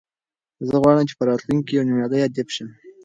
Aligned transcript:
زه 0.67 0.73
غواړم 0.81 1.03
چې 1.09 1.15
په 1.19 1.23
راتلونکي 1.29 1.65
کې 1.67 1.73
یو 1.77 1.87
نومیالی 1.87 2.25
ادیب 2.27 2.47
شم. 2.55 2.69